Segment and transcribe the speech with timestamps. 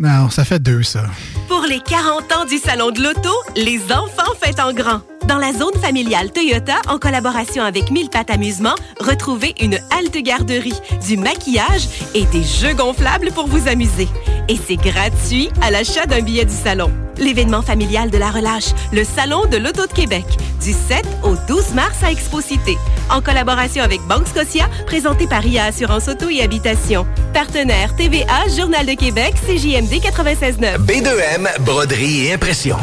[0.00, 1.06] Non, ça fait deux, ça.
[1.48, 5.00] Pour les 40 ans du Salon de l'Auto, les enfants fêtent en grand.
[5.28, 10.72] Dans la zone familiale Toyota, en collaboration avec Mille Pattes Amusement, retrouvez une halte garderie,
[11.06, 14.08] du maquillage et des jeux gonflables pour vous amuser.
[14.48, 16.90] Et c'est gratuit à l'achat d'un billet du salon.
[17.18, 20.24] L'événement familial de la relâche, le Salon de l'Auto de Québec,
[20.62, 22.78] du 7 au 12 mars à Expo-Cité.
[23.10, 27.06] En collaboration avec Banque Scotia, présenté par IA Assurance Auto et Habitation.
[27.34, 30.78] Partenaire TVA, Journal de Québec, CJMD 96.9.
[30.86, 32.78] B2M, broderie et impression.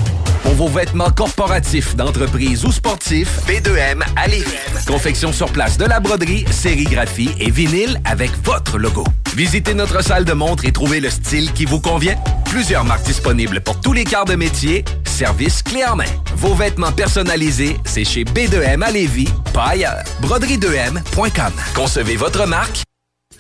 [0.46, 4.46] Pour vos vêtements corporatifs, d'entreprise ou sportifs, B2M à Lévis.
[4.86, 9.06] Confection sur place de la broderie, sérigraphie et vinyle avec votre logo.
[9.36, 12.16] Visitez notre salle de montre et trouvez le style qui vous convient.
[12.46, 14.84] Plusieurs marques disponibles pour tous les quarts de métier.
[15.06, 16.04] Service clé en main.
[16.36, 20.04] Vos vêtements personnalisés, c'est chez B2M à Lévis, pas ailleurs.
[20.22, 21.54] Broderie2M.com.
[21.74, 22.84] Concevez votre marque.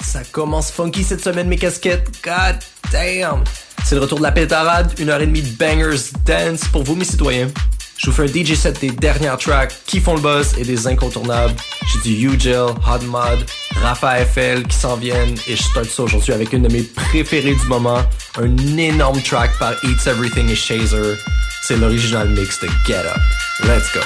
[0.02, 2.08] Ça commence funky cette semaine, mes casquettes.
[2.24, 2.60] God
[2.92, 3.44] damn!
[3.84, 6.96] C'est le retour de la pétarade, une heure et demie de bangers dance pour vous,
[6.96, 7.50] mes citoyens.
[7.98, 10.88] Je vous fais un DJ set des dernières tracks qui font le buzz et des
[10.88, 11.54] incontournables.
[11.88, 13.46] J'ai du UGL, Hot Mod,
[13.82, 17.56] Rafa FL qui s'en viennent et je start ça aujourd'hui avec une de mes préférées
[17.56, 18.02] du moment,
[18.38, 21.16] un énorme track par Eats Everything et Shazer.
[21.64, 23.20] C'est l'original mix de Get Up.
[23.64, 24.02] Let's go.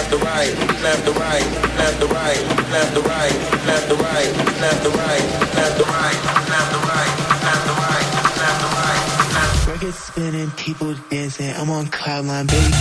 [0.00, 1.44] left the right, left the right,
[1.76, 2.40] left the right,
[2.72, 3.32] left the right,
[3.68, 4.30] left the right,
[4.64, 5.24] left the right,
[5.60, 6.16] left the right,
[6.48, 7.12] left the right,
[7.44, 8.06] left the right,
[8.40, 9.66] left to right.
[9.68, 11.52] Records spinning, people dancing.
[11.52, 12.72] I'm on cloud nine, baby.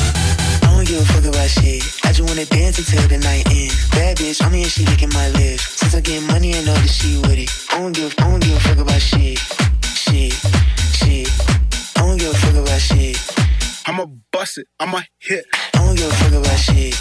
[0.63, 1.83] I don't give a fuck about shit.
[2.05, 3.89] I just wanna dance until the night ends.
[3.89, 5.63] Bad bitch, I'm here, she licking my lips.
[5.75, 7.51] Since I get money, I know that she with it.
[7.73, 9.39] I don't give, I don't give a fuck about shit,
[9.83, 10.31] shit,
[10.95, 11.27] shit.
[11.97, 13.19] I don't give a fuck about shit.
[13.87, 14.07] I'm a
[14.39, 15.45] bust it, I'ma hit.
[15.73, 16.95] I don't give a fuck about shit.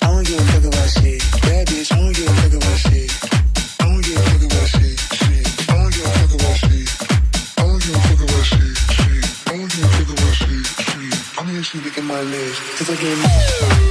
[0.00, 1.20] I don't give a fuck about shit.
[1.42, 3.10] Bad bitch, I don't give a fuck about shit.
[3.80, 4.98] I don't give a fuck about shit.
[5.18, 5.46] shit.
[5.70, 6.88] I don't give a fuck about shit.
[7.58, 8.76] I don't give a fuck about shit.
[8.94, 9.24] shit.
[9.46, 10.66] I don't give a fuck about shit.
[10.86, 11.38] shit.
[11.38, 13.87] I'm here, she licking my lips, cause I get my.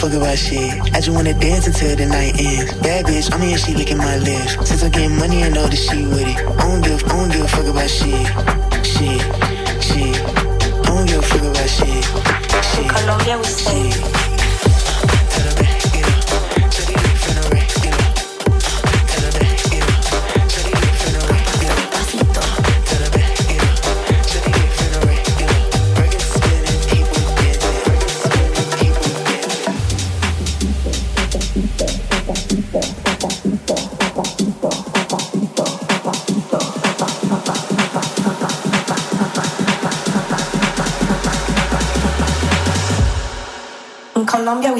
[0.00, 0.80] fuck about shit.
[0.94, 2.72] I just wanna dance until the night ends.
[2.80, 4.52] Bad bitch, I'm here, she licking my lips.
[4.66, 6.38] Since I'm getting money, I know that she with it.
[6.38, 8.26] I don't give, I don't give a fuck about shit.
[8.86, 9.20] Shit,
[9.84, 10.16] shit.
[10.80, 12.04] I don't give a fuck about shit.
[12.64, 14.19] Shit, shit.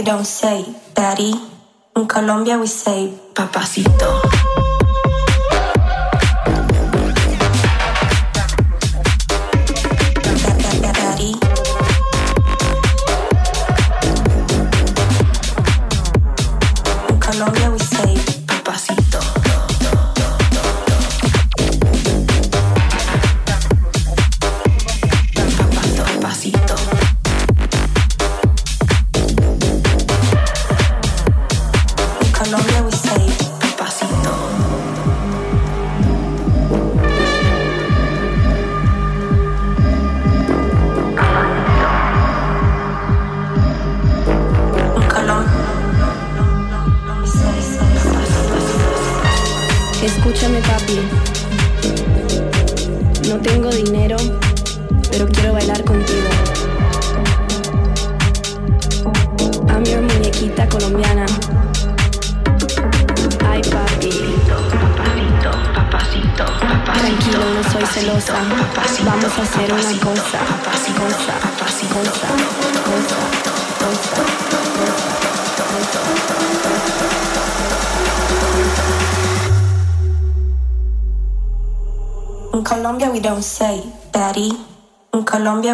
[0.00, 1.34] we don't say daddy.
[1.94, 4.39] In Colombia, we say papacito.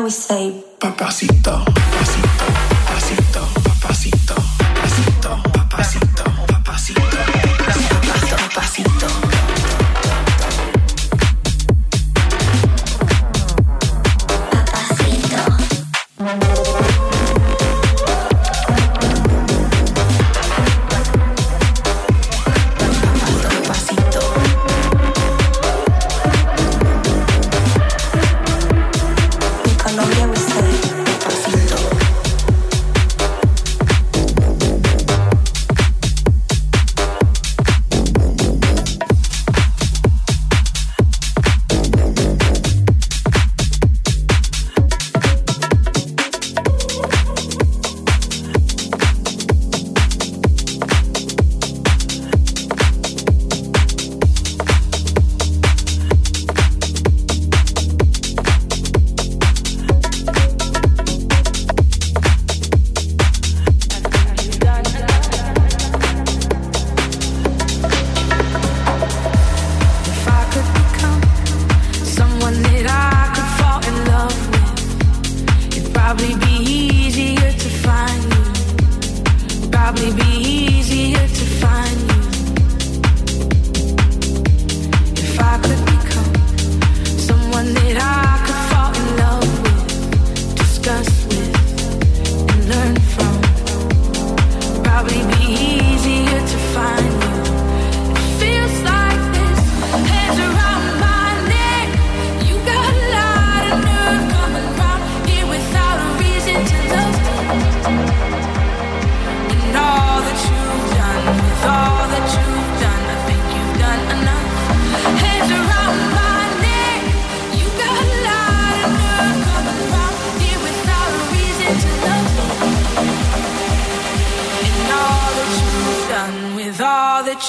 [0.06, 0.35] we said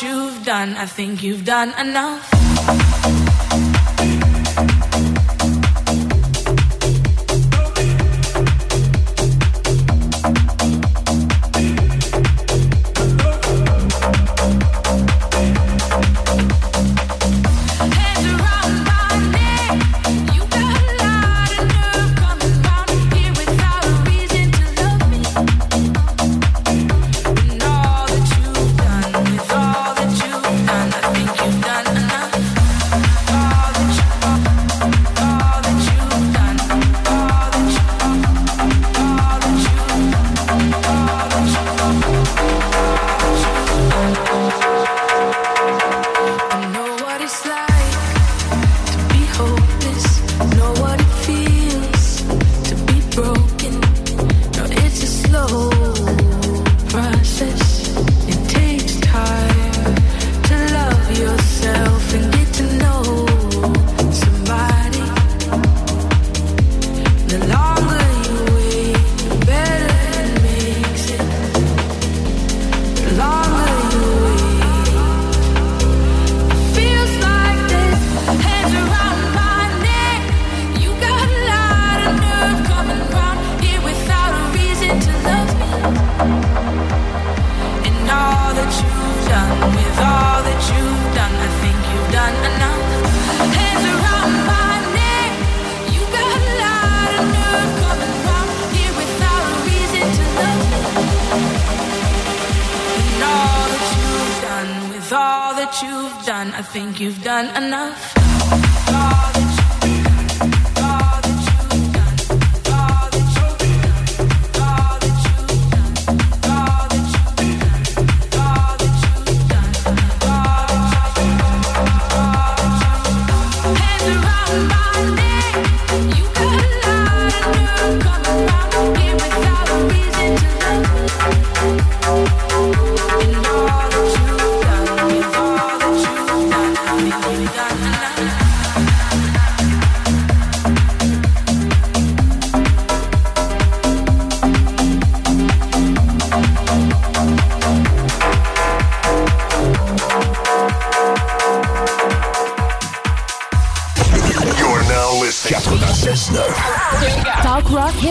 [0.02, 0.76] you've done.
[0.76, 2.47] I think you've done enough.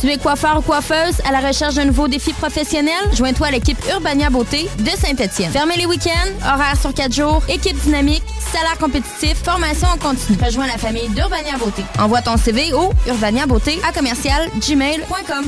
[0.00, 2.92] Tu es coiffeur ou coiffeuse à la recherche d'un nouveau défi professionnel?
[3.14, 5.52] Joins-toi à l'équipe Urbania Beauté de Saint-Étienne.
[5.52, 10.36] Fermez les week-ends, horaires sur 4 jours, équipe dynamique, salaire compétitif, formation en continu.
[10.44, 11.84] Rejoins la famille d'Urbania Beauté.
[12.00, 15.44] Envoie ton CV au urbaniabeauté à commercial gmail.com.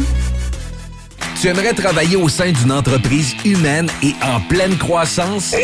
[1.45, 5.55] Tu aimerais travailler au sein d'une entreprise humaine et en pleine croissance?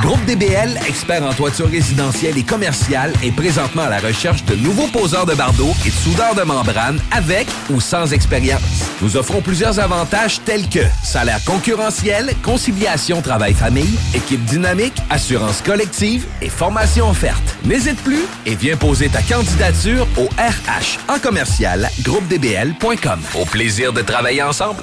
[0.00, 4.86] Groupe DBL, expert en toiture résidentielle et commerciale, est présentement à la recherche de nouveaux
[4.86, 8.62] poseurs de bardeaux et de soudeurs de membrane avec ou sans expérience.
[9.02, 16.48] Nous offrons plusieurs avantages tels que salaire concurrentiel, conciliation travail-famille, équipe dynamique, assurance collective et
[16.48, 17.58] formation offerte.
[17.66, 23.20] N'hésite plus et viens poser ta candidature au RH en commercial groupedbl.com.
[23.38, 24.82] Au plaisir de travailler ensemble.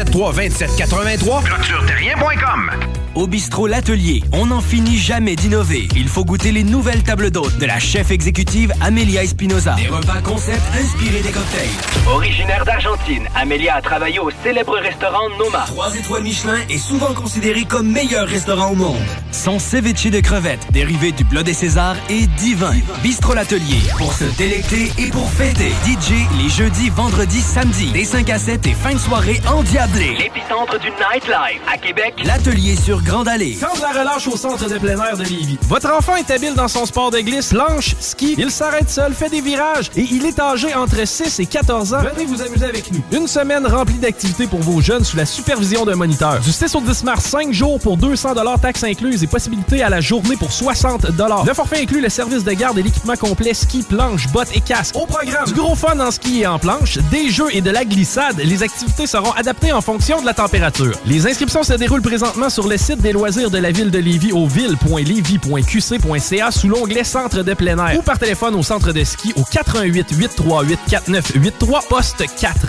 [0.09, 5.89] 473 2783 clôtureterrien.com Au bistrot L'Atelier, on n'en finit jamais d'innover.
[5.97, 9.75] Il faut goûter les nouvelles tables d'hôtes de la chef exécutive Amelia Espinoza.
[9.75, 11.69] Des repas concept inspirés des cocktails.
[12.07, 15.65] Originaire d'Argentine, Amelia a travaillé au célèbre restaurant Noma.
[15.67, 19.01] Trois étoiles Michelin est souvent considéré comme meilleur restaurant au monde.
[19.33, 22.75] Son ceviche de crevettes, dérivé du Bleu des Césars, est divin.
[23.03, 25.71] Bistrot L'Atelier, pour se délecter et pour fêter.
[25.85, 30.15] DJ les jeudis, vendredis, samedis, des 5 à 7 et fin de soirée endiablée.
[30.17, 32.13] L'épicentre du nightlife à Québec.
[32.23, 33.57] L'Atelier sur Grande Allée.
[33.59, 35.57] Quand de la relâche au centre de plein air de Lévis.
[35.67, 38.35] Votre enfant est habile dans son sport de glisse, planche, ski.
[38.37, 42.01] Il s'arrête seul, fait des virages et il est âgé entre 6 et 14 ans.
[42.13, 43.01] Venez vous amuser avec nous.
[43.11, 46.39] Une semaine remplie d'activités pour vos jeunes sous la supervision d'un moniteur.
[46.41, 50.01] Du 6 au 10 mars, 5 jours pour 200 taxes incluses et possibilité à la
[50.01, 51.07] journée pour 60
[51.45, 54.95] Le forfait inclut le service de garde et l'équipement complet ski, planche, bottes et casque.
[54.95, 57.83] Au programme, du gros fun en ski et en planche, des jeux et de la
[57.85, 58.39] glissade.
[58.43, 60.93] Les activités seront adaptées en fonction de la température.
[61.05, 64.33] Les inscriptions se déroulent présentement sur le site des loisirs de la ville de Lévis
[64.33, 69.33] au ville.lévis.qc.ca sous l'onglet Centre de plein air ou par téléphone au centre de ski
[69.35, 72.67] au 88 838 4983 poste 4.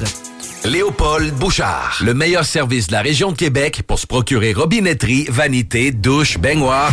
[0.65, 5.91] Léopold Bouchard, le meilleur service de la région de Québec pour se procurer robinetterie, vanité,
[5.91, 6.93] douche, baignoire.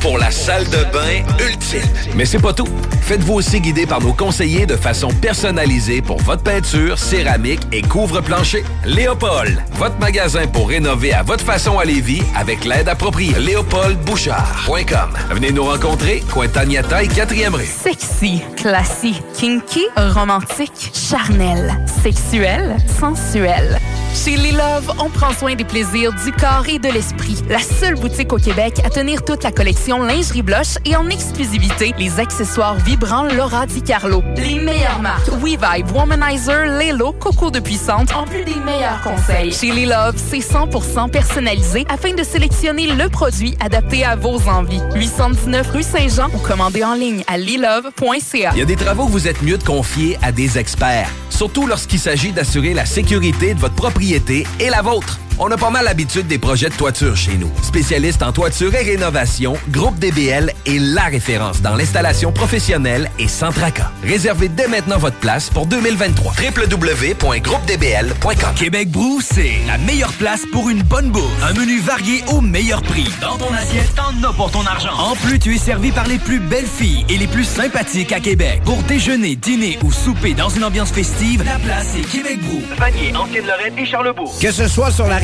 [0.00, 1.80] Pour la salle de bain ultime.
[2.14, 2.68] Mais c'est pas tout.
[3.02, 8.64] Faites-vous aussi guider par nos conseillers de façon personnalisée pour votre peinture, céramique et couvre-plancher.
[8.84, 13.34] Léopold, votre magasin pour rénover à votre façon à Lévis avec l'aide appropriée.
[13.38, 15.10] LéopoldBouchard.com.
[15.30, 17.66] Venez nous rencontrer, Cointagnata et 4e rue.
[17.66, 23.80] Sexy, classique, kinky, romantique, charnel, sexuel, sensuel.
[24.14, 27.42] Chez Les Love, on prend soin des plaisirs du corps et de l'esprit.
[27.48, 31.94] La seule boutique au Québec à tenir toute la collection lingerie blush et en exclusivité
[31.98, 34.22] les accessoires vibrants Laura Di Carlo.
[34.36, 39.52] Les meilleures marques WeVibe, Womanizer, Lelo, Coco de Puissante, en plus des meilleurs conseils.
[39.52, 44.82] Chez Les Love, c'est 100% personnalisé afin de sélectionner le produit adapté à vos envies.
[44.94, 48.50] 819 rue Saint-Jean ou commandez en ligne à lilove.ca.
[48.54, 51.66] Il y a des travaux que vous êtes mieux de confier à des experts, surtout
[51.66, 55.18] lorsqu'il s'agit d'assurer la sécurité de votre propriété et la vôtre.
[55.40, 57.50] On a pas mal l'habitude des projets de toiture chez nous.
[57.60, 63.50] Spécialiste en toiture et rénovation, Groupe DBL est la référence dans l'installation professionnelle et sans
[63.50, 63.90] tracas.
[64.04, 66.34] Réservez dès maintenant votre place pour 2023.
[66.34, 71.42] www.groupedbl.com Québec Brou, c'est la meilleure place pour une bonne bouffe.
[71.42, 73.08] Un menu varié au meilleur prix.
[73.20, 74.94] Dans ton assiette, t'en as pour ton argent.
[74.96, 78.20] En plus, tu es servi par les plus belles filles et les plus sympathiques à
[78.20, 78.60] Québec.
[78.64, 82.62] Pour déjeuner, dîner ou souper dans une ambiance festive, la place est Québec Brou.
[82.78, 84.32] Vanier, Ancienne-Lorraine et Charlebourg.
[84.40, 85.23] Que ce soit sur la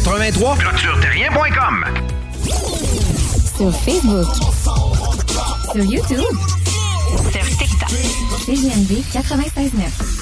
[0.03, 0.57] 83.
[0.57, 1.85] ClôtureTerrien.com.
[3.57, 4.27] Sur Facebook.
[5.71, 6.37] Sur YouTube.
[7.31, 7.89] Sur TikTok.
[8.45, 10.21] CGMD 96.9.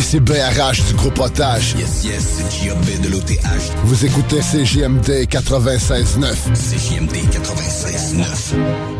[0.00, 1.74] Et c'est BRH du groupe Otage.
[1.78, 3.36] Yes, yes, c'est JB de l'OTH.
[3.84, 6.54] Vous écoutez CJMD 96.9.
[6.54, 8.99] CJMD 96.9.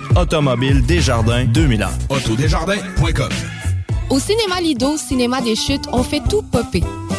[0.15, 1.89] Automobile Desjardins 2001.
[2.09, 3.29] Autodesjardins.com
[4.09, 6.83] Au cinéma Lido, cinéma des chutes, on fait tout popper.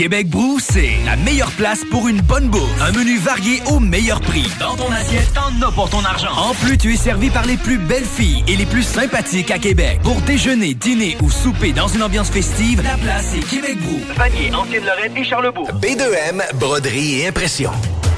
[0.00, 2.80] Québec Brou, c'est la meilleure place pour une bonne bouffe.
[2.80, 4.50] Un menu varié au meilleur prix.
[4.58, 6.32] Dans ton assiette, t'en as pour ton argent.
[6.38, 9.58] En plus, tu es servi par les plus belles filles et les plus sympathiques à
[9.58, 10.00] Québec.
[10.02, 14.00] Pour déjeuner, dîner ou souper dans une ambiance festive, la place est Québec Brou.
[14.16, 15.68] Vanier, Ancienne-Lorraine et Charlebourg.
[15.82, 17.70] B2M, broderie et impression.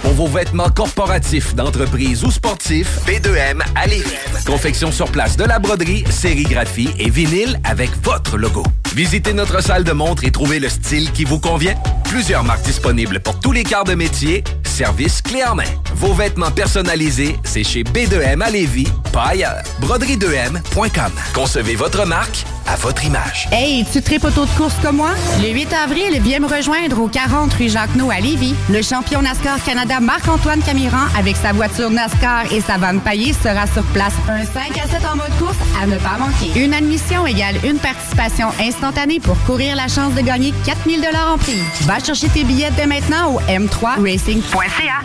[0.03, 4.11] Pour vos vêtements corporatifs, d'entreprise ou sportifs, B2M à Lévis.
[4.45, 8.65] Confection sur place de la broderie, sérigraphie et vinyle avec votre logo.
[8.95, 11.75] Visitez notre salle de montre et trouvez le style qui vous convient.
[12.05, 14.45] Plusieurs marques disponibles pour tous les quarts de métier.
[14.65, 15.65] Service clé en main.
[15.95, 19.63] Vos vêtements personnalisés, c'est chez B2M à Lévis, pas ailleurs.
[19.81, 21.13] Broderie2M.com.
[21.33, 23.49] Concevez votre marque à votre image.
[23.51, 25.11] Hey, tu tripes auto de course comme moi?
[25.43, 28.55] Le 8 avril, viens me rejoindre au 40 rue Jacques-No à Lévis.
[28.71, 33.67] Le champion NASCAR Canada Marc-Antoine Camiran, avec sa voiture NASCAR et sa vanne paillée, sera
[33.67, 34.15] sur place.
[34.29, 36.65] Un 5 à 7 en mode course à ne pas manquer.
[36.65, 41.63] Une admission égale une participation instantanée pour courir la chance de gagner 4000 en prix.
[41.83, 45.03] Va chercher tes billets dès maintenant au m3racing.ca.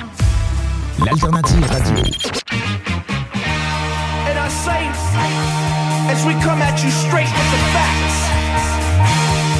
[1.06, 1.96] L'alternative radio.
[4.26, 4.90] And I say,
[6.12, 8.30] as we come at you straight with the facts,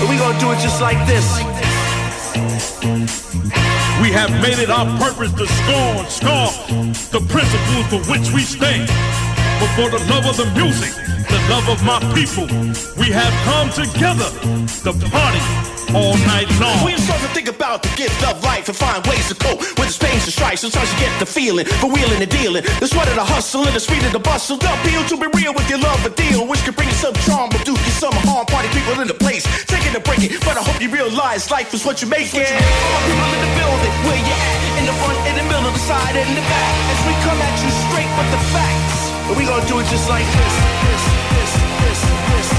[0.02, 1.42] and we gonna do it just like this.
[4.02, 6.52] We have made it our purpose to scorn, scar
[7.10, 9.27] the principles for which we stand.
[9.60, 10.94] But for the love of the music,
[11.34, 12.46] the love of my people,
[13.02, 14.30] we have come together
[14.86, 15.42] to party
[15.98, 16.86] all night long.
[16.86, 19.90] We start to think about the gift of life and find ways to cope with
[19.90, 20.60] the pains and strife.
[20.60, 22.64] Sometimes you get the feeling for wheeling and dealing.
[22.78, 24.58] The sweat of the hustle and the speed of the bustle.
[24.58, 27.18] The appeal to be real with your love a deal, which can bring you some
[27.26, 28.46] charm, but do you some harm.
[28.46, 30.38] Party people in the place, taking a break it.
[30.46, 32.46] But I hope you realize life is what you make it.
[32.46, 34.78] All people in the building, where you at?
[34.78, 36.74] In the front, in the middle, the side, and the back.
[36.94, 38.97] As we come at you straight with the facts.
[39.28, 40.56] And we gonna do it just like this.
[40.88, 41.54] this,
[41.84, 42.02] this,
[42.32, 42.57] this,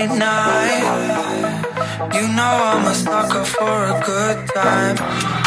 [0.00, 1.60] late night.
[2.14, 4.96] You know I'm a sucker for a good time.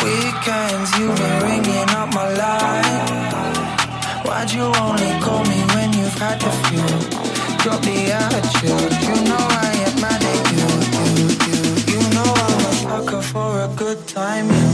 [0.03, 3.23] Weekends, you've been ringing up my line.
[4.25, 6.87] Why'd you only call me when you've had a few?
[7.63, 8.93] Drop the attitude.
[9.07, 10.69] You know I ain't mad at you.
[11.17, 11.59] You, you,
[11.91, 14.72] you know I'm a sucker for a good time.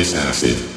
[0.00, 0.69] This acid.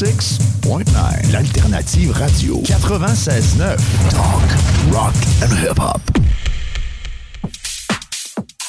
[0.00, 1.30] 96.9.
[1.30, 2.62] L'alternative radio.
[2.62, 3.76] 96.9.
[4.08, 5.12] Talk, rock
[5.42, 6.00] and hip-hop.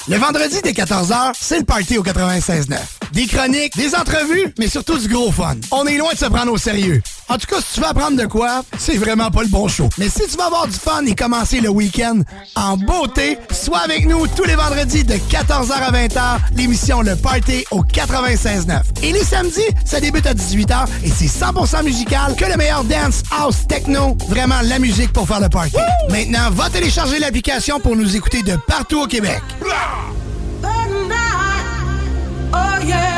[0.10, 2.76] Le vendredi dès 14h, c'est le party au 96.9.
[3.14, 5.56] Des chroniques, des entrevues, mais surtout du gros fun.
[5.72, 7.02] On est loin de se prendre au sérieux.
[7.32, 9.88] En tout cas, si tu veux apprendre de quoi, c'est vraiment pas le bon show.
[9.98, 12.20] Mais si tu veux avoir du fun et commencer le week-end
[12.58, 17.64] en beauté, sois avec nous tous les vendredis de 14h à 20h, l'émission Le Party
[17.72, 18.82] au 96.9.
[19.04, 23.24] Et les samedis, ça débute à 18h et c'est 100% musical que le meilleur dance,
[23.32, 25.78] house, techno, vraiment la musique pour faire le party.
[26.10, 29.42] Maintenant, va télécharger l'application pour nous écouter de partout au Québec.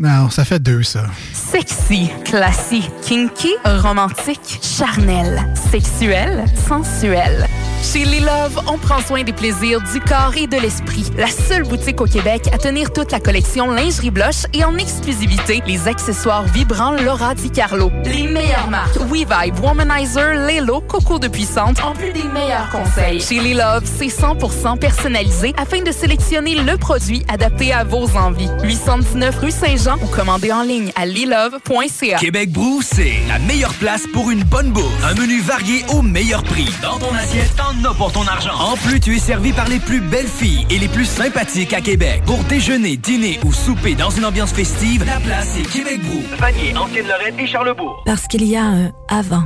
[0.00, 1.06] Non, ça fait deux, ça.
[1.32, 5.42] Sexy, classique, kinky, romantique, charnel,
[5.72, 7.48] sexuel, sensuel.
[7.82, 11.10] Chez Les Love, on prend soin des plaisirs du corps et de l'esprit.
[11.16, 15.62] La seule boutique au Québec à tenir toute la collection lingerie blush et en exclusivité
[15.66, 17.90] les accessoires vibrants Laura Di Carlo.
[18.04, 23.20] Les meilleures marques WeVibe, Womanizer, Lelo, Coco de Puissante, en plus des meilleurs conseils.
[23.20, 28.50] Chez Les Love, c'est 100% personnalisé afin de sélectionner le produit adapté à vos envies.
[28.62, 32.18] 819 rue Saint-Jean ou commandez en ligne à lilove.ca.
[32.18, 35.04] Québec Brou, c'est la meilleure place pour une bonne bouffe.
[35.04, 36.68] Un menu varié au meilleur prix.
[36.82, 38.54] Dans ton assiette, t'en as pour ton argent.
[38.58, 41.80] En plus, tu es servi par les plus belles filles et les plus sympathiques à
[41.80, 42.22] Québec.
[42.26, 46.22] Pour déjeuner, dîner ou souper dans une ambiance festive, la place est Québec Brou.
[46.38, 48.02] Vanier, Ancienne-Lorraine et Charlebourg.
[48.04, 49.44] Parce qu'il y a un avant,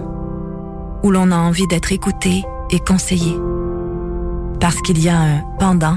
[1.02, 3.36] où l'on a envie d'être écouté et conseillé.
[4.60, 5.96] Parce qu'il y a un pendant,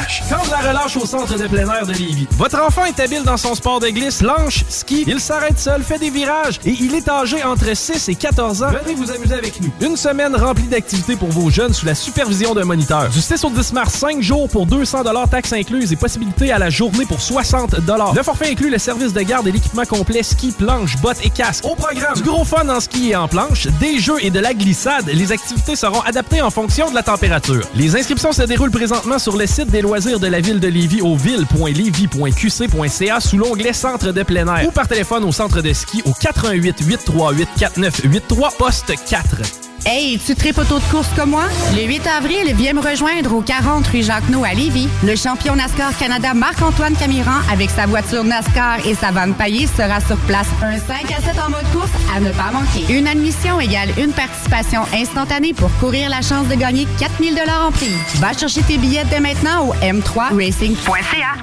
[0.29, 2.27] Quand la relâche au centre de plein air de Lévis.
[2.37, 5.03] Votre enfant est habile dans son sport de glisse, planche, ski.
[5.05, 8.71] Il s'arrête seul, fait des virages et il est âgé entre 6 et 14 ans.
[8.83, 9.69] Venez vous amuser avec nous.
[9.81, 13.09] Une semaine remplie d'activités pour vos jeunes sous la supervision d'un moniteur.
[13.09, 16.69] Du 6 au 10 mars, 5 jours pour 200 taxes incluses et possibilité à la
[16.69, 17.75] journée pour 60
[18.15, 21.65] Le forfait inclut le service de garde et l'équipement complet ski, planche, bottes et casque.
[21.65, 24.53] Au programme, du gros fun en ski et en planche, des jeux et de la
[24.53, 25.09] glissade.
[25.13, 27.67] Les activités seront adaptées en fonction de la température.
[27.75, 31.01] Les inscriptions se déroulent présentement sur le site des loisirs de la ville de Lévis
[31.01, 36.01] au ville.lévis.qc.ca sous l'onglet Centre de plein air ou par téléphone au centre de ski
[36.05, 39.70] au 88 838 4983 poste 4.
[39.83, 41.45] Hey, tu tripes auto de course comme moi?
[41.75, 44.87] Le 8 avril, viens me rejoindre au 40 rue Jacques-No à Lévis.
[45.03, 49.99] Le champion NASCAR Canada Marc-Antoine Camiran avec sa voiture NASCAR et sa vanne paillée sera
[49.99, 50.45] sur place.
[50.61, 52.93] Un 5 à 7 en mode course à ne pas manquer.
[52.93, 57.95] Une admission égale une participation instantanée pour courir la chance de gagner 4000 en prix.
[58.17, 61.41] Va chercher tes billets dès maintenant au m3racing.ca.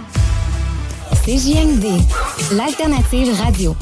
[1.25, 1.87] CJND,
[2.53, 3.77] l'alternative radio.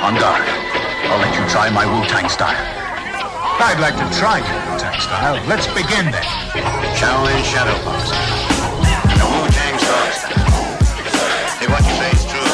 [0.00, 0.67] On guard.
[1.08, 2.52] I'll let you try my Wu-Tang style.
[3.64, 5.40] I'd like to try your Wu-Tang style.
[5.48, 6.26] Let's begin then.
[7.00, 8.12] Shaolin Shadow Box.
[8.12, 10.36] The Wu-Tang Strong style.
[11.64, 12.52] If what you say is true,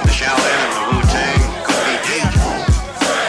[0.00, 2.72] the Shaolin and the Wu-Tang could be dangerous.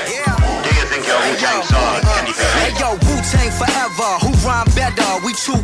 [0.07, 4.11] Do you think your Wu-Tang sword can defeat Hey yo, Wu Tang forever.
[4.23, 5.09] Who rhyme better?
[5.27, 5.59] We true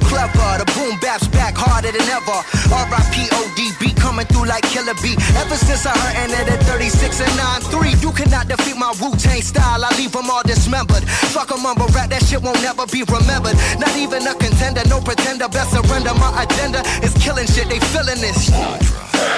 [1.66, 2.38] harder than ever.
[2.72, 3.94] R.I.P.O.D.B.
[4.00, 5.18] coming through like Killer B.
[5.42, 7.34] Ever since I heard it at 36 and
[7.72, 9.84] 9-3, you cannot defeat my Wu-Tang style.
[9.84, 11.04] I leave them all dismembered.
[11.34, 13.56] Fuck a mumble rap, that shit won't never be remembered.
[13.80, 15.48] Not even a contender, no pretender.
[15.50, 16.14] Best surrender.
[16.16, 17.68] My agenda is killing shit.
[17.70, 18.50] They feeling this.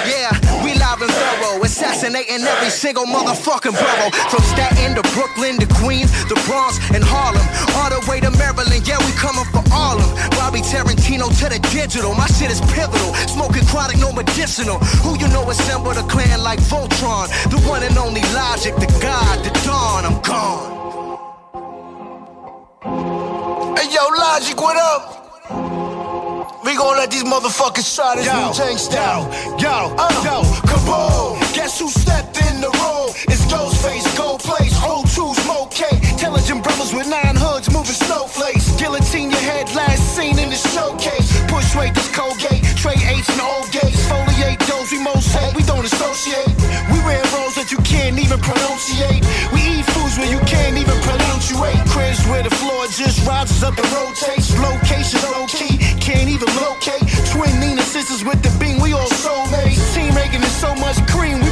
[0.04, 0.32] Yeah,
[0.64, 4.10] we live and thorough, assassinating every single motherfucking borough.
[4.30, 7.44] From Staten to Brooklyn to Queens, the Bronx and Harlem,
[7.78, 8.86] all the way to Maryland.
[8.86, 10.30] Yeah, we coming for all of 'em.
[10.30, 13.14] Bobby Tarantino to the digital, my shit is pivotal.
[13.30, 14.78] Smoking chronic, no medicinal.
[15.06, 17.28] Who you know assembled a clan like Voltron?
[17.48, 20.04] The one and only Logic, the God, the Dawn.
[20.04, 20.76] I'm gone.
[23.78, 25.14] Hey yo, Logic, what up?
[26.64, 29.24] We gon' let these motherfuckers try this Yo, Wu-Tang style.
[29.58, 31.40] yo, uh, yo, kaboom!
[31.54, 33.08] Guess who stepped in the room?
[33.32, 35.86] It's Ghostface, Gold Place, O2, Smoke K.
[36.12, 38.72] Intelligent brothers with nine hoods moving snowflakes.
[38.76, 41.37] Guillotine your head, last seen in the showcase.
[41.48, 42.62] Push weight, this Colgate.
[42.76, 44.00] Trade eights and old gates.
[44.06, 45.54] Foliate those we most hate.
[45.56, 46.52] We don't associate.
[46.92, 49.24] We wear roles that you can't even pronunciate.
[49.52, 51.80] We eat foods where you can't even pronunciate.
[51.88, 54.52] Cribs where the floor just rises up and rotates.
[54.60, 57.02] Location low key, can't even locate.
[57.32, 59.80] Twin Nina sisters with the beam, we all soulmates.
[59.94, 61.50] Team making is so much cream, we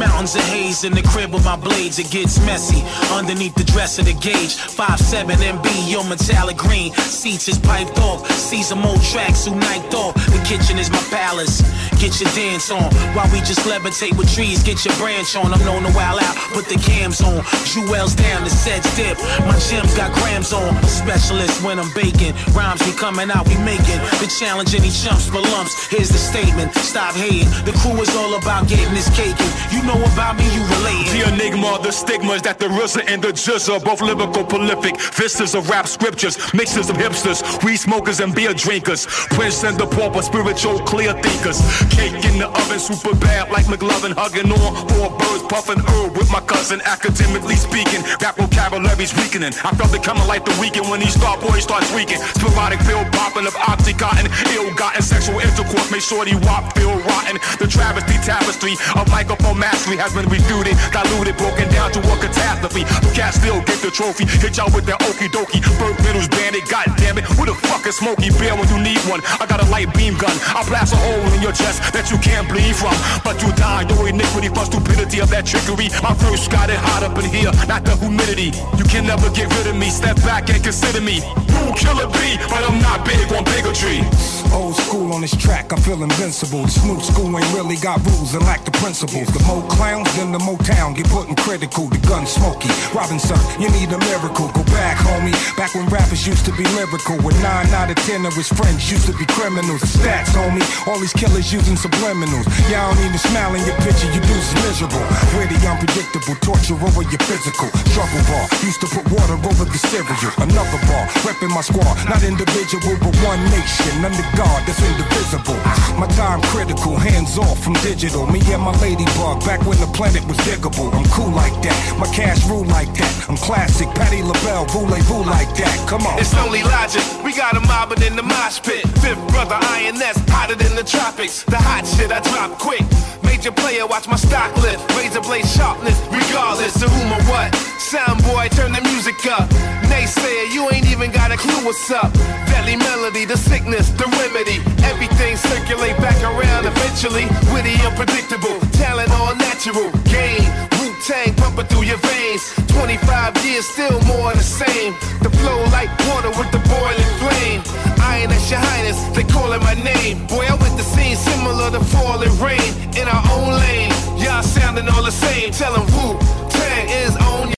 [0.00, 2.80] mountains of haze in the crib with my blades, it gets messy.
[3.12, 6.92] Underneath the dress of the gauge, 5'7 MB, your metallic green.
[6.94, 10.14] Seats is piped off, see some old tracks who night off.
[10.14, 11.60] The kitchen is my palace.
[12.00, 14.62] Get your dance on while we just levitate with trees.
[14.62, 15.52] Get your branch on.
[15.52, 17.44] I'm known to wild out, put the cams on.
[17.68, 19.18] Jewels down, the sets dip.
[19.44, 20.72] My gems got grams on.
[20.88, 22.32] Specialist when I'm baking.
[22.56, 24.00] Rhymes be coming out, we making.
[24.16, 25.76] The challenge any chumps for lumps.
[25.92, 26.72] Here's the statement.
[26.76, 27.50] Stop hating.
[27.68, 29.36] The crew is all about getting this cake.
[29.68, 30.70] You know about me, you.
[31.10, 34.94] The enigma, the stigmas that the RZA and the jizz are both lyrical prolific.
[35.18, 39.06] Vistas of rap scriptures, mixes of hipsters, weed smokers and beer drinkers.
[39.34, 41.58] Prince and the pauper, spiritual clear thinkers.
[41.90, 46.30] Cake in the oven, super bad like McLovin, hugging on four birds, puffing herb with
[46.30, 46.80] my cousin.
[46.86, 49.52] Academically speaking, rap vocabulary's weakening.
[49.66, 52.22] I felt it coming like the weekend when these star boys start tweaking.
[52.38, 57.42] Sporadic pill popping of oxycontin, ill-gotten sexual intercourse, make the wop feel rotten.
[57.58, 62.84] The travesty tapestry of microphone mastery has been refuted, diluted, broken down to a catastrophe.
[62.84, 65.60] The cat still get the trophy, hit y'all with that okie dokie.
[65.80, 67.24] Bird Riddles bandit, god damn it.
[67.24, 69.20] Who the fuck is Smokey Bear when you need one?
[69.40, 72.18] I got a light beam gun, I'll blast a hole in your chest that you
[72.18, 72.92] can't bleed from.
[73.24, 75.88] But you die, your iniquity for stupidity of that trickery.
[76.04, 78.52] My verse got it hot up in here, not the humidity.
[78.76, 81.24] You can never get rid of me, step back and consider me.
[81.56, 84.04] Rule killer B, but I'm not big on bigotry.
[84.52, 86.66] Old school on this track, I feel invincible.
[86.84, 89.28] New school ain't really got rules and lack the principles.
[89.28, 91.86] The more clowns, in the Motown get put in critical.
[91.88, 92.68] The gun smoky.
[92.94, 94.48] Robinson, you need a miracle.
[94.52, 95.34] Go back, homie.
[95.56, 97.16] Back when rappers used to be lyrical.
[97.20, 99.82] With nine out of ten of his friends used to be criminals.
[99.82, 100.64] Stats, homie.
[100.88, 102.46] All these killers using subliminals.
[102.70, 105.04] Y'all don't even smile in your picture, you dudes is miserable.
[105.36, 107.68] Witty, unpredictable, torture over your physical.
[107.92, 110.32] Struggle bar, used to put water over the cereal.
[110.40, 111.94] Another bar, repping my squad.
[112.08, 114.04] Not individual, but one nation.
[114.04, 115.58] Under God, that's indivisible.
[115.98, 118.26] My time critical, hands off from digital.
[118.26, 120.94] Me and my ladybug, back when the planet was diggable.
[120.94, 123.12] I'm cool like that, my cash rule like that.
[123.28, 125.74] I'm classic, Patty LaBelle, voulez-vous like that.
[125.90, 126.14] Come on.
[126.22, 127.02] It's only logic.
[127.26, 128.86] We got a mobbing in the mosh pit.
[129.02, 131.42] Fifth brother INS, hotter than the tropics.
[131.42, 132.86] The hot shit I drop quick.
[133.26, 134.86] Major player, watch my stock lift.
[134.94, 137.50] Razor blade sharpness, regardless of whom or what.
[137.90, 139.50] Sound boy, turn the music up.
[139.90, 142.12] Naysayer, you ain't even got a clue what's up.
[142.46, 144.62] Deadly melody, the sickness, the remedy.
[144.86, 147.26] Everything circulate back around eventually.
[147.50, 149.90] Witty, unpredictable, talent all natural.
[150.08, 150.44] Game,
[150.78, 152.42] Wu-Tang pumping through your veins.
[152.68, 154.94] 25 years, still more the same.
[155.22, 157.60] The flow like water with the boiling flame.
[158.00, 160.26] Iron at your highness, they calling my name.
[160.26, 163.90] Boy, I went the scene similar to falling rain in our own lane.
[164.18, 165.50] Y'all sounding all the same.
[165.52, 166.18] Tell 'em Wu
[166.50, 167.16] Tang is